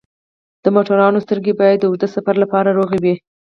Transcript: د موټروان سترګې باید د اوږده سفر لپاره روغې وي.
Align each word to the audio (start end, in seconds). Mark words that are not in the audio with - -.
د 0.63 0.65
موټروان 0.75 1.13
سترګې 1.25 1.53
باید 1.59 1.77
د 1.79 1.83
اوږده 1.87 2.07
سفر 2.15 2.35
لپاره 2.43 2.69
روغې 2.79 2.99
وي. 3.03 3.15